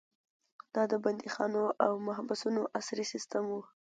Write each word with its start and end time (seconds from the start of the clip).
دا 0.75 0.83
د 0.91 0.93
بندیخانو 1.03 1.63
او 1.85 1.91
محبسونو 2.07 2.61
عصري 2.79 3.05
سیستم 3.13 3.43
و. 3.49 3.53